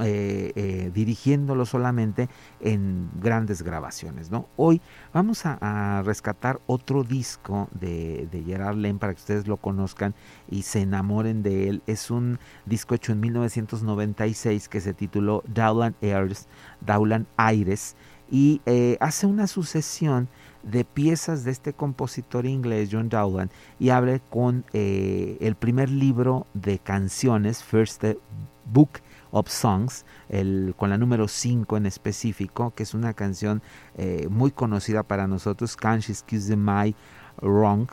eh, 0.00 0.52
eh, 0.54 0.90
dirigiéndolo 0.94 1.64
solamente 1.64 2.28
en 2.60 3.08
grandes 3.20 3.62
grabaciones. 3.62 4.30
¿no? 4.30 4.46
Hoy 4.56 4.82
vamos 5.14 5.46
a, 5.46 6.02
rescatar 6.04 6.60
otro 6.66 7.04
disco 7.04 7.68
de, 7.72 8.28
Gerard 8.46 8.76
Len 8.76 8.98
para 8.98 9.14
que 9.14 9.18
ustedes 9.18 9.48
lo 9.48 9.56
conozcan 9.56 10.14
y 10.50 10.62
se 10.62 10.82
enamoren 10.82 11.42
de 11.42 11.68
él. 11.68 11.82
Es 11.86 12.10
un 12.10 12.38
disco 12.66 12.94
hecho 12.94 13.12
en 13.12 13.20
1996 13.20 14.68
que 14.68 14.80
se 14.80 14.92
tituló 14.92 15.42
Dowland 15.48 15.96
Airs, 16.02 16.48
Dowland 16.82 17.26
Aires 17.36 17.96
y 18.30 18.60
eh, 18.66 18.98
hace 19.00 19.26
una 19.26 19.46
sucesión 19.46 20.28
de 20.62 20.84
piezas 20.84 21.44
de 21.44 21.50
este 21.50 21.72
compositor 21.72 22.44
inglés 22.44 22.90
John 22.92 23.08
Dowland 23.08 23.50
y 23.80 23.88
abre 23.88 24.20
con 24.28 24.66
el 24.72 25.54
primer 25.54 25.88
libro 25.88 26.46
de 26.52 26.78
canciones, 26.78 27.64
First 27.64 28.04
Book 28.70 29.00
of 29.30 29.48
Songs, 29.48 30.04
el, 30.28 30.74
con 30.76 30.90
la 30.90 30.98
número 30.98 31.28
5 31.28 31.76
en 31.76 31.86
específico, 31.86 32.72
que 32.74 32.82
es 32.82 32.94
una 32.94 33.12
canción 33.14 33.62
eh, 33.96 34.26
muy 34.30 34.50
conocida 34.50 35.02
para 35.02 35.26
nosotros, 35.26 35.76
Can't 35.76 36.02
She 36.02 36.12
Excuse 36.12 36.56
My 36.56 36.94
Wrong. 37.40 37.88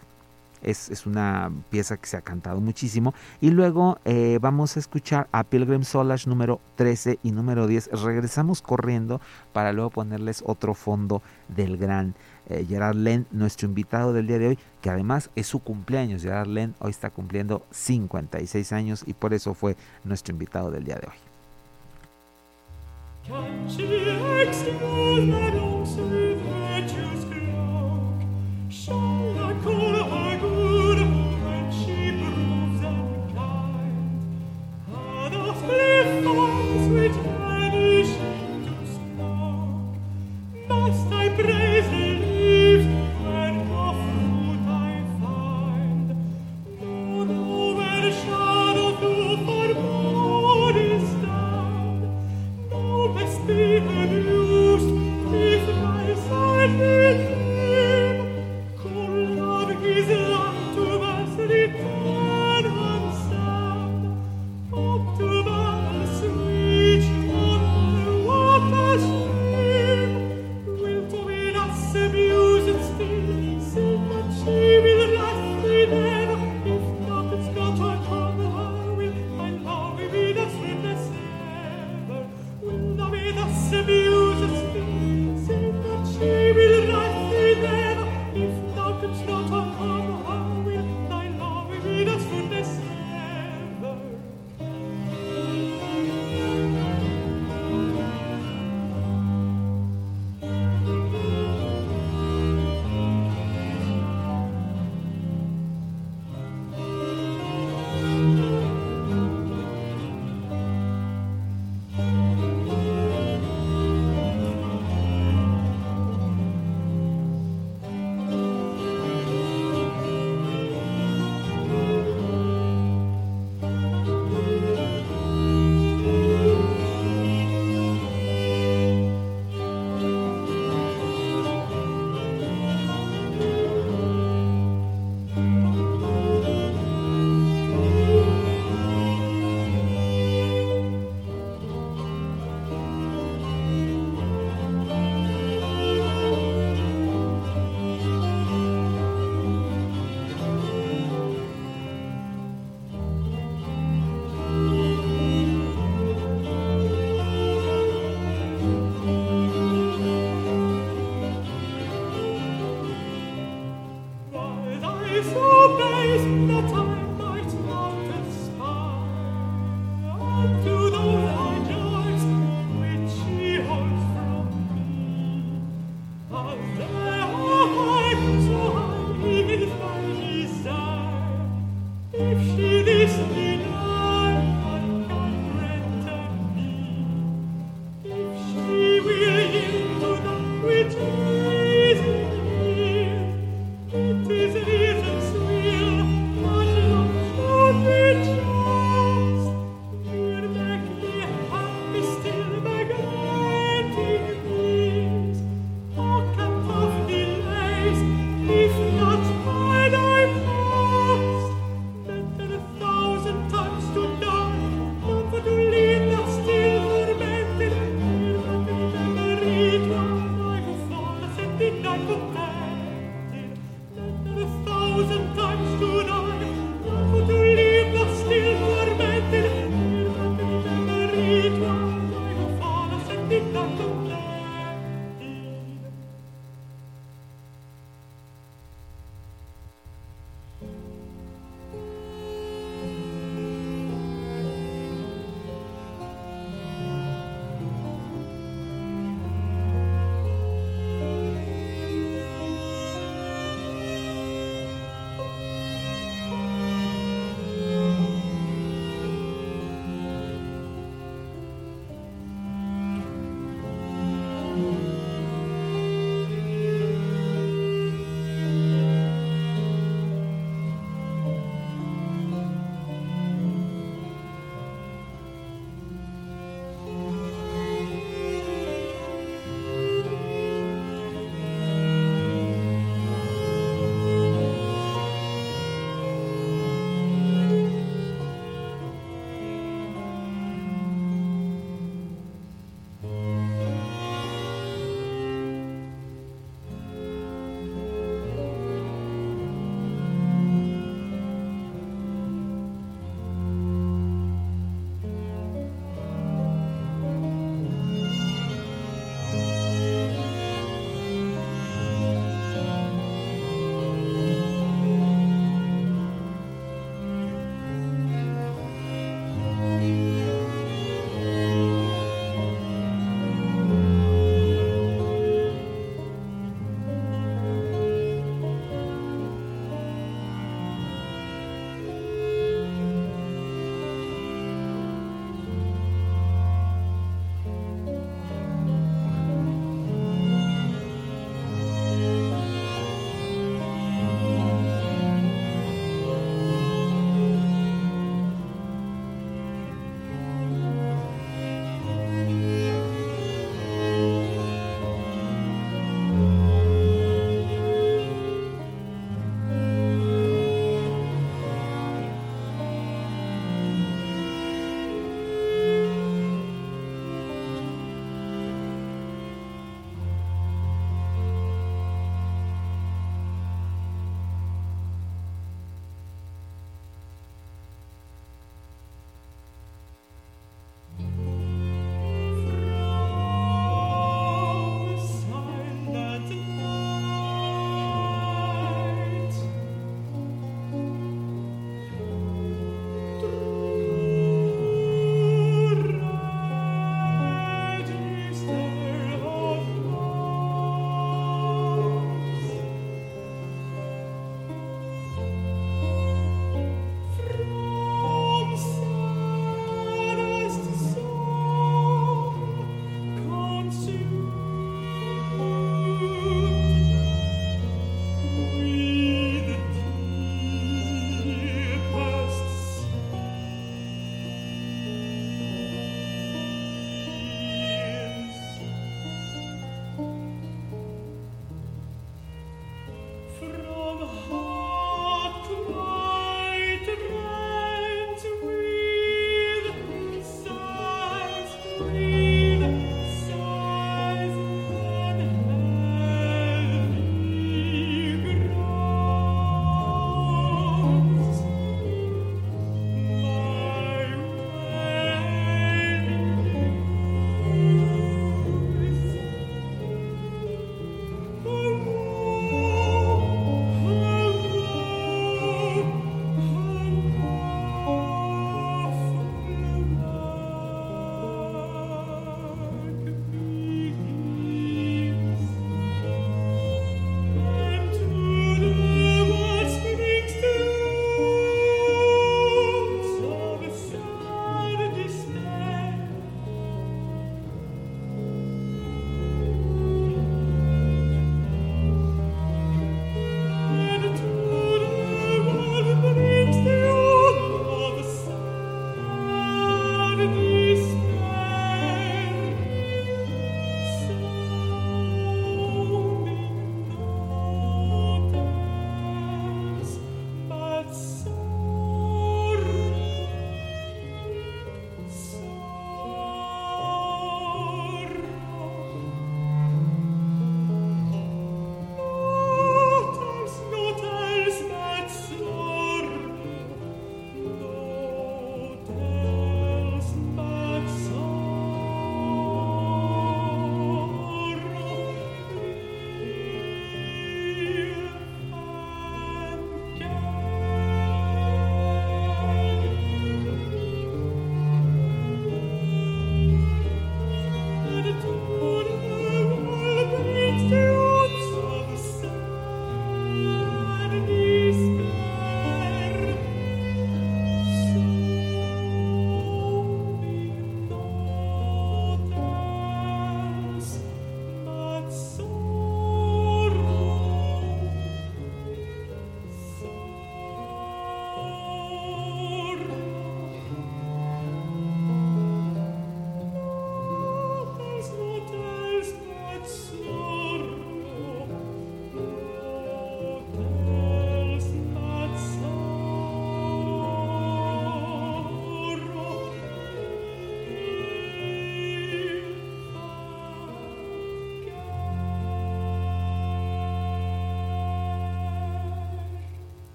Es, 0.62 0.90
es, 0.90 1.06
una 1.06 1.52
pieza 1.70 1.98
que 1.98 2.08
se 2.08 2.18
ha 2.18 2.22
cantado 2.22 2.60
muchísimo. 2.60 3.14
Y 3.40 3.52
luego 3.52 4.00
eh, 4.04 4.40
vamos 4.42 4.76
a 4.76 4.80
escuchar 4.80 5.28
a 5.32 5.44
Pilgrim 5.44 5.84
Solace 5.84 6.28
número 6.28 6.60
13 6.76 7.20
y 7.22 7.32
número 7.32 7.68
10. 7.68 7.92
Regresamos 8.04 8.64
corriendo 8.64 9.22
para 9.54 9.74
luego 9.74 9.92
ponerles 9.92 10.42
otro 10.44 10.74
fondo 10.74 11.22
del 11.50 11.78
gran 11.78 12.16
eh, 12.50 12.66
Gerard 12.68 12.96
Len, 12.96 13.26
nuestro 13.32 13.68
invitado 13.68 14.14
del 14.14 14.28
día 14.28 14.40
de 14.40 14.48
hoy, 14.50 14.60
que 14.82 14.90
además 14.90 15.30
es 15.36 15.48
su 15.48 15.60
cumpleaños. 15.60 16.22
Gerard 16.22 16.48
Len 16.48 16.76
hoy 16.80 16.92
está 16.92 17.10
cumpliendo 17.10 17.66
56 17.72 18.72
años 18.72 19.04
y 19.06 19.14
por 19.14 19.34
eso 19.34 19.54
fue 19.54 19.76
nuestro 20.04 20.34
invitado 20.34 20.72
del 20.72 20.84
día 20.84 20.96
de 20.96 21.08
hoy. 21.08 21.16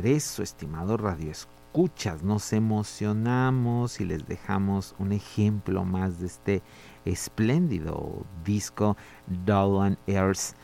Regreso, 0.00 0.42
estimado 0.42 0.96
Radio 0.96 1.30
Escuchas. 1.30 2.22
Nos 2.22 2.54
emocionamos 2.54 4.00
y 4.00 4.06
les 4.06 4.26
dejamos 4.26 4.94
un 4.98 5.12
ejemplo 5.12 5.84
más 5.84 6.20
de 6.20 6.26
este 6.26 6.62
espléndido 7.04 8.24
disco 8.42 8.96
Dowland 9.44 9.98
Airs 10.08 10.54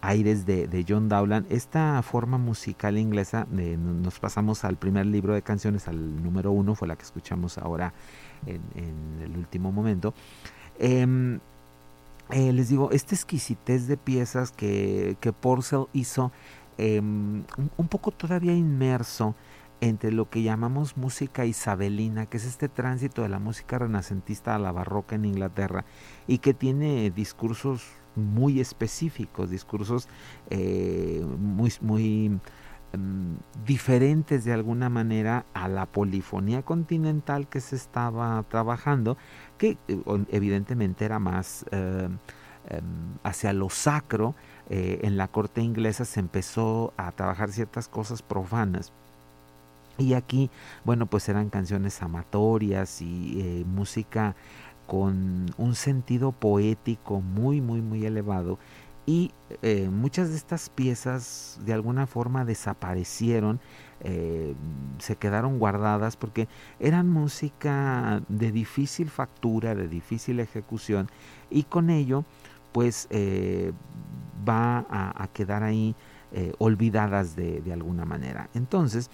aires 0.00 0.46
de, 0.46 0.86
John 0.88 1.10
Dowland. 1.10 1.52
Esta 1.52 2.00
forma 2.02 2.38
musical 2.38 2.96
inglesa, 2.96 3.46
nos 3.50 4.18
pasamos 4.20 4.64
al 4.64 4.76
primer 4.76 5.04
libro 5.04 5.34
de 5.34 5.42
canciones, 5.42 5.86
al 5.86 6.22
número 6.22 6.50
uno, 6.50 6.74
fue 6.74 6.88
la 6.88 6.96
que 6.96 7.02
escuchamos 7.02 7.58
ahora 7.58 7.92
en, 8.46 8.62
el 9.22 9.36
último 9.36 9.70
momento. 9.70 10.14
Em, 10.78 11.40
eh, 12.30 12.52
les 12.54 12.70
digo, 12.70 12.90
esta 12.90 13.14
exquisitez 13.14 13.86
de 13.86 13.98
piezas 13.98 14.50
que, 14.50 15.18
que 15.20 15.34
Porcel 15.34 15.86
hizo 15.92 16.32
Em, 16.78 17.42
un, 17.76 17.88
poco 17.88 18.12
todavía 18.12 18.54
inmerso 18.54 19.34
entre 19.80 20.12
lo 20.12 20.30
que 20.30 20.42
llamamos 20.42 20.96
música 20.96 21.44
isabelina, 21.44 22.26
que 22.26 22.36
es 22.36 22.44
este 22.44 22.68
tránsito 22.68 23.22
de 23.22 23.28
la 23.28 23.40
música 23.40 23.78
renacentista 23.78 24.54
a 24.54 24.58
la 24.60 24.70
barroca 24.70 25.16
en 25.16 25.24
Inglaterra 25.24 25.84
y 26.28 26.38
que 26.38 26.54
tiene 26.54 27.10
discursos 27.10 27.84
muy 28.14 28.60
específicos, 28.60 29.50
discursos 29.50 30.08
eh, 30.50 31.24
muy, 31.38 31.72
muy 31.80 32.38
em, 32.92 33.36
diferentes 33.66 34.44
de 34.44 34.52
alguna 34.52 34.88
manera 34.88 35.46
a 35.54 35.66
la 35.66 35.86
polifonía 35.86 36.62
continental 36.62 37.48
que 37.48 37.60
se 37.60 37.74
estaba 37.74 38.44
trabajando, 38.44 39.16
que 39.58 39.78
eh, 39.88 40.02
evidentemente 40.30 41.04
era 41.04 41.18
más 41.18 41.64
eh, 41.72 42.08
hacia 43.22 43.52
lo 43.52 43.70
sacro, 43.70 44.34
eh, 44.70 45.00
en 45.02 45.16
la 45.16 45.28
corte 45.28 45.62
inglesa 45.62 46.04
se 46.04 46.20
empezó 46.20 46.92
a 46.96 47.12
trabajar 47.12 47.50
ciertas 47.50 47.88
cosas 47.88 48.22
profanas. 48.22 48.92
Y 49.96 50.12
aquí, 50.12 50.50
bueno, 50.84 51.06
pues 51.06 51.28
eran 51.28 51.48
canciones 51.48 52.02
amatorias 52.02 53.00
y 53.02 53.40
eh, 53.40 53.64
música 53.64 54.36
con 54.86 55.46
un 55.56 55.74
sentido 55.74 56.32
poético 56.32 57.20
muy, 57.20 57.60
muy, 57.60 57.80
muy 57.80 58.04
elevado. 58.04 58.58
Y 59.06 59.32
eh, 59.62 59.88
muchas 59.90 60.28
de 60.28 60.36
estas 60.36 60.68
piezas 60.68 61.58
de 61.64 61.72
alguna 61.72 62.06
forma 62.06 62.44
desaparecieron, 62.44 63.60
se 64.98 65.16
quedaron 65.16 65.58
guardadas 65.58 66.16
porque 66.16 66.46
eran 66.78 67.08
música 67.08 68.22
de 68.28 68.52
difícil 68.52 69.10
factura, 69.10 69.74
de 69.74 69.88
difícil 69.88 70.38
ejecución 70.38 71.10
y 71.50 71.64
con 71.64 71.90
ello 71.90 72.24
pues 72.72 73.08
va 74.48 74.86
a, 74.88 75.28
quedar 75.32 75.62
ahí 75.62 75.94
eh, 76.32 76.52
olvidadas 76.58 77.36
de, 77.36 77.62
alguna 77.72 78.04
manera. 78.04 78.48
Entonces, 78.54 79.10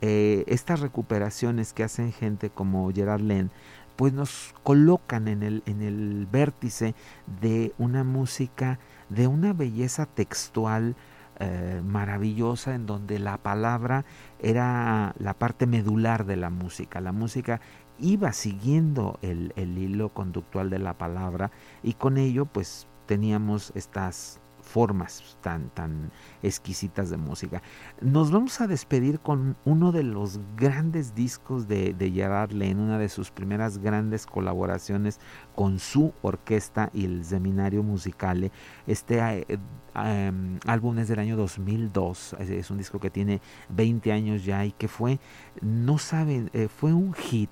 eh, 0.00 0.44
estas 0.46 0.80
recuperaciones 0.80 1.72
que 1.72 1.84
hacen 1.84 2.12
gente 2.12 2.50
como 2.50 2.90
Gerard 2.92 3.20
Len, 3.20 3.50
pues 3.96 4.12
nos 4.12 4.54
colocan 4.62 5.28
en 5.28 5.42
el, 5.42 5.62
en 5.66 5.82
el 5.82 6.26
vértice 6.30 6.94
de 7.40 7.72
una 7.78 8.04
música, 8.04 8.78
de 9.08 9.26
una 9.26 9.52
belleza 9.52 10.06
textual 10.06 10.94
eh, 11.40 11.82
maravillosa 11.84 12.74
en 12.74 12.86
donde 12.86 13.18
la 13.18 13.38
palabra 13.38 14.04
era 14.40 15.14
la 15.18 15.34
parte 15.34 15.66
medular 15.66 16.26
de 16.26 16.36
la 16.36 16.50
música. 16.50 17.00
La 17.00 17.12
música 17.12 17.60
iba 17.98 18.32
siguiendo 18.32 19.18
el, 19.22 19.52
el 19.56 19.78
hilo 19.78 20.10
conductual 20.10 20.68
de 20.68 20.78
la 20.78 20.94
palabra 20.94 21.50
y 21.82 21.94
con 21.94 22.18
ello 22.18 22.44
pues 22.44 22.87
teníamos 23.08 23.72
estas 23.74 24.38
formas 24.68 25.38
tan, 25.40 25.70
tan 25.70 26.12
exquisitas 26.42 27.08
de 27.08 27.16
música. 27.16 27.62
Nos 28.02 28.30
vamos 28.30 28.60
a 28.60 28.66
despedir 28.66 29.18
con 29.18 29.56
uno 29.64 29.92
de 29.92 30.02
los 30.02 30.38
grandes 30.56 31.14
discos 31.14 31.66
de, 31.66 31.94
de 31.94 32.10
Gerard 32.10 32.52
Lane, 32.52 32.74
una 32.74 32.98
de 32.98 33.08
sus 33.08 33.30
primeras 33.30 33.78
grandes 33.78 34.26
colaboraciones 34.26 35.20
con 35.54 35.78
su 35.78 36.12
orquesta 36.20 36.90
y 36.92 37.06
el 37.06 37.24
Seminario 37.24 37.82
Musicale. 37.82 38.52
Este 38.86 39.20
eh, 39.20 39.58
em, 39.94 40.58
álbum 40.66 40.98
es 40.98 41.08
del 41.08 41.20
año 41.20 41.36
2002, 41.36 42.36
es, 42.38 42.70
un 42.70 42.76
disco 42.76 43.00
que 43.00 43.10
tiene 43.10 43.40
20 43.70 44.12
años 44.12 44.44
ya 44.44 44.66
y 44.66 44.72
que 44.72 44.86
fue, 44.86 45.18
no 45.62 45.96
saben, 45.96 46.50
eh, 46.52 46.68
fue 46.68 46.92
un 46.92 47.14
hit. 47.14 47.50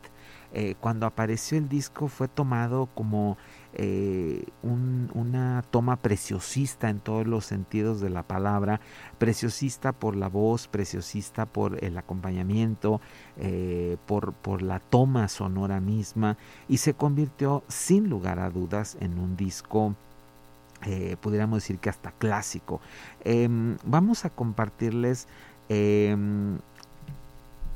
Eh, 0.52 0.74
cuando 0.80 1.06
apareció 1.06 1.58
el 1.58 1.68
disco 1.68 2.08
fue 2.08 2.28
tomado 2.28 2.88
como 2.94 3.36
eh, 3.78 4.42
una 4.62 5.62
toma 5.70 5.96
preciosista 5.96 6.88
en 6.88 6.98
todos 6.98 7.26
los 7.26 7.44
sentidos 7.44 8.00
de 8.00 8.08
la 8.08 8.22
palabra, 8.22 8.80
preciosista 9.18 9.92
por 9.92 10.16
la 10.16 10.28
voz, 10.28 10.66
preciosista 10.66 11.44
por 11.44 11.84
el 11.84 11.98
acompañamiento, 11.98 13.02
eh, 13.36 13.98
por, 14.06 14.32
por 14.32 14.62
la 14.62 14.80
toma 14.80 15.28
sonora 15.28 15.80
misma 15.80 16.38
y 16.68 16.78
se 16.78 16.94
convirtió 16.94 17.64
sin 17.68 18.08
lugar 18.08 18.38
a 18.38 18.48
dudas 18.48 18.96
en 19.00 19.18
un 19.18 19.36
disco 19.36 19.94
eh, 20.84 21.16
pudiéramos 21.20 21.62
decir 21.62 21.78
que 21.78 21.88
hasta 21.88 22.12
clásico. 22.12 22.80
Em, 23.24 23.76
vamos 23.84 24.24
a 24.24 24.30
compartirles 24.30 25.26
em, 25.68 26.58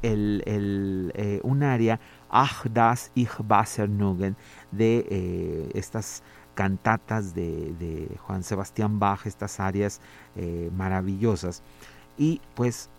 el, 0.02 1.40
un 1.42 1.62
área 1.62 1.98
Ach 2.30 2.64
das 2.72 3.10
ich 3.14 3.30
Wassernugen 3.38 4.36
de 4.70 5.06
eh, 5.10 5.70
estas 5.74 6.22
cantatas 6.54 7.34
de, 7.34 8.08
Juan 8.26 8.42
Sebastián 8.42 8.98
Bach, 8.98 9.26
estas 9.26 9.60
áreas 9.60 10.00
eh, 10.36 10.70
maravillosas. 10.76 11.62
Y 12.16 12.40
pues 12.54 12.90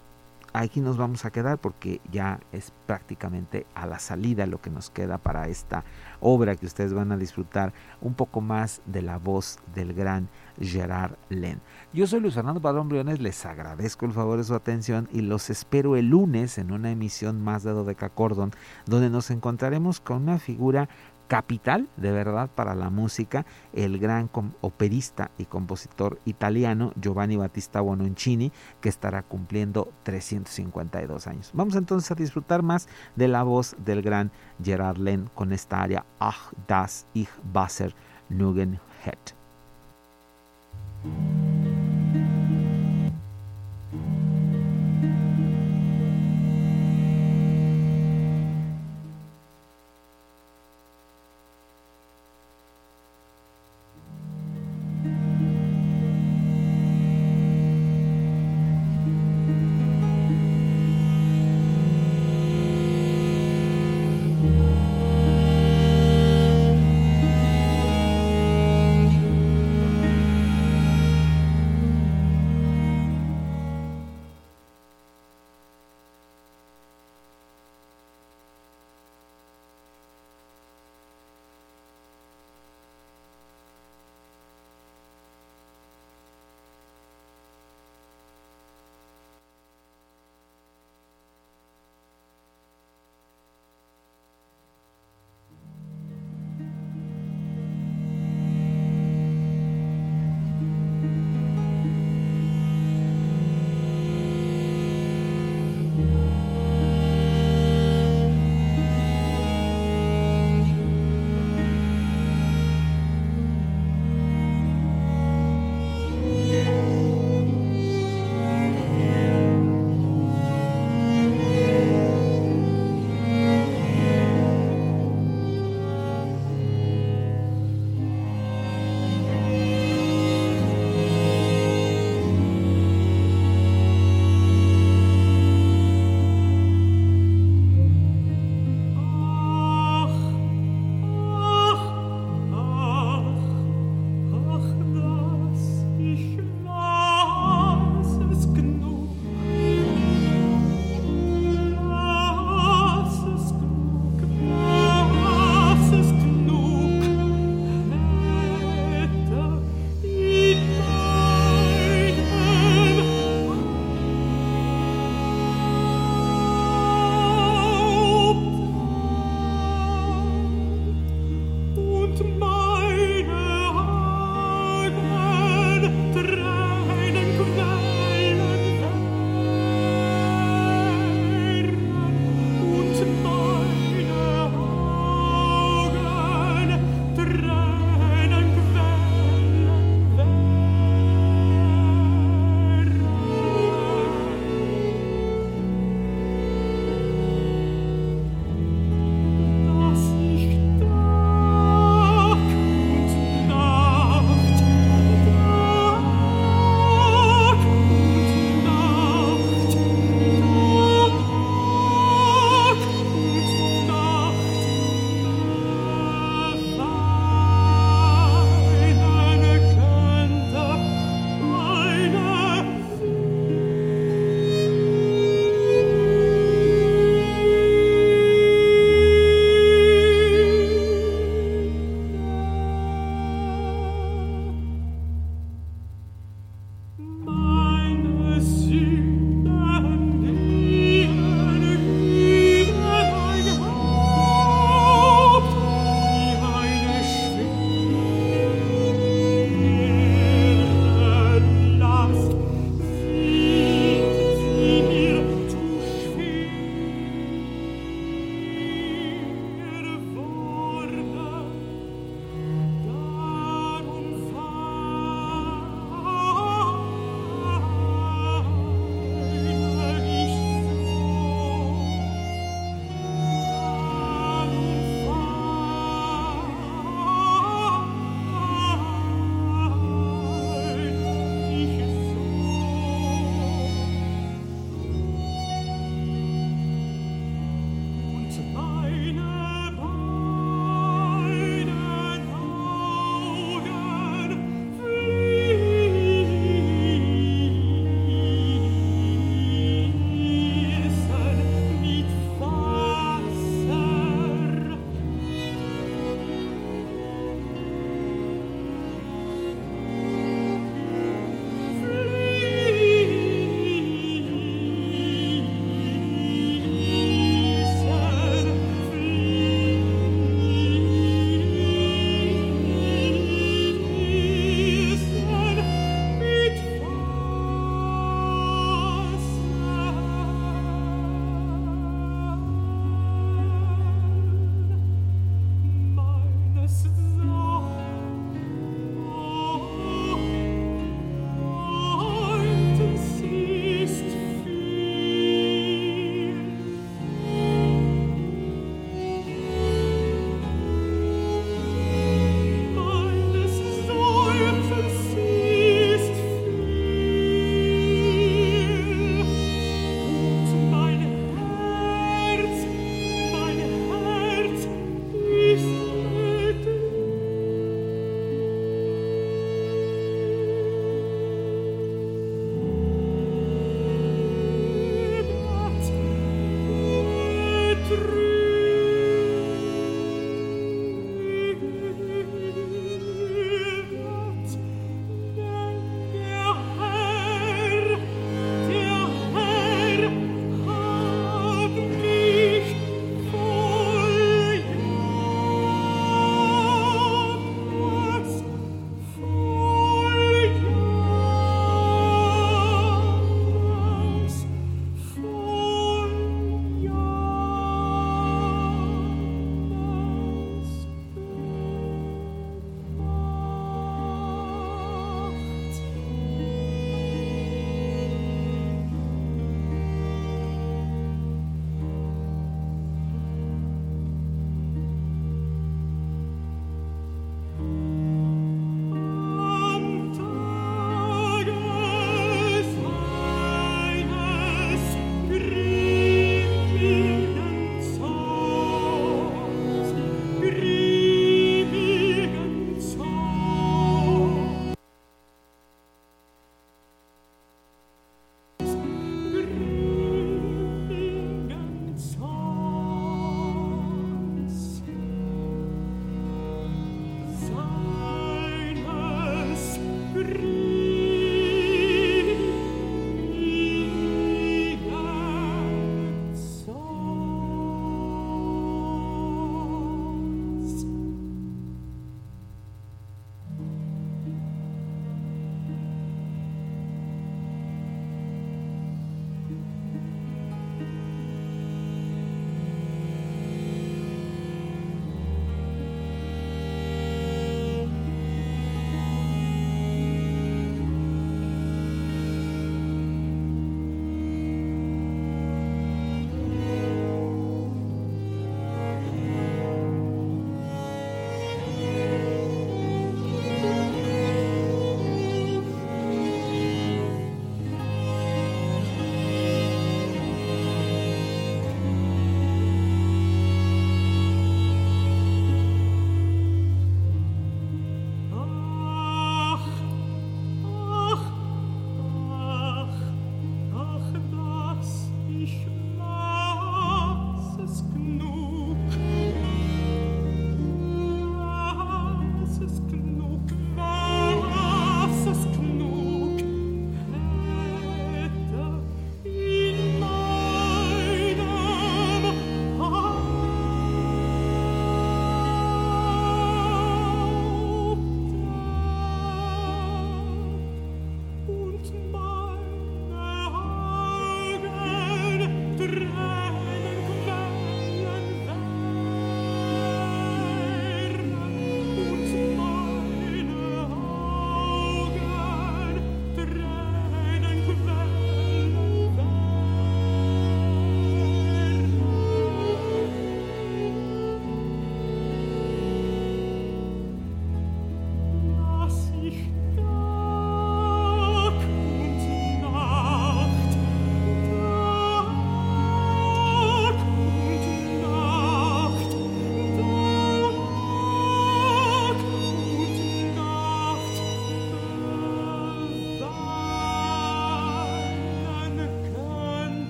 aquí 0.54 0.82
nos 0.82 0.98
vamos 0.98 1.26
a 1.26 1.32
quedar 1.32 1.58
porque 1.60 2.02
ya 2.12 2.40
es 2.52 2.74
prácticamente 2.88 3.66
a 3.76 3.86
la 3.86 4.00
salida 4.00 4.46
lo 4.46 4.60
que 4.62 4.70
nos 4.70 4.90
queda 4.90 5.18
para 5.18 5.48
esta 5.48 5.84
obra 6.20 6.56
que 6.56 6.66
ustedes 6.66 6.94
van 6.94 7.12
a 7.12 7.18
disfrutar 7.18 7.72
un 8.02 8.16
poco 8.16 8.42
más 8.42 8.82
de 8.86 9.02
la 9.02 9.18
voz 9.18 9.60
del 9.76 9.94
gran 9.94 10.28
Gerard 10.60 11.16
Len. 11.30 11.62
Yo 11.94 12.08
soy 12.08 12.20
Luis 12.20 12.34
Fernando 12.34 12.62
Padrón 12.62 12.90
Briones, 12.90 13.20
les 13.20 13.46
agradezco 13.46 14.06
el 14.06 14.14
favor 14.14 14.38
de 14.38 14.44
su 14.44 14.54
atención 14.54 15.08
y 15.12 15.22
los 15.22 15.50
espero 15.50 15.96
el 15.96 16.10
lunes 16.10 16.58
en 16.58 16.72
una 16.72 16.92
emisión 16.92 17.42
más 17.42 17.64
de 17.64 17.72
Dodeca 17.72 18.10
Cordon, 18.10 18.52
donde 18.86 19.10
nos 19.10 19.32
encontraremos 19.32 20.00
con 20.00 20.24
una 20.24 20.40
figura 20.40 20.90
capital 21.32 21.88
de 21.96 22.12
verdad 22.12 22.50
para 22.54 22.76
la 22.76 22.90
música, 22.90 23.46
el 23.72 24.00
gran 24.00 24.30
operista 24.60 25.32
y 25.38 25.46
compositor 25.46 26.20
italiano 26.26 26.92
Giovanni 27.00 27.38
Battista 27.38 27.80
Bononcini, 27.80 28.52
que 28.82 28.90
estará 28.90 29.24
cumpliendo 29.24 29.94
352 30.04 31.28
años. 31.28 31.52
Vamos 31.54 31.76
entonces 31.76 32.12
a 32.12 32.16
disfrutar 32.16 32.64
más 32.64 32.90
de 33.16 33.30
la 33.30 33.44
voz 33.44 33.78
del 33.86 34.02
gran 34.02 34.30
Gerard 34.62 34.98
Len 34.98 35.30
con 35.34 35.54
esta 35.54 35.82
área 35.82 36.06
Ach, 36.20 36.52
das 36.68 37.08
ich 37.14 37.30
Wasser 37.54 37.96
Nugen 38.28 38.82
Música 41.04 41.81